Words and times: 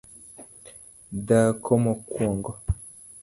dhako 1.27 1.71
mokuongo 1.83 2.51